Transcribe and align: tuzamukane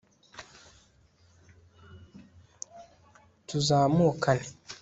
tuzamukane 3.47 4.45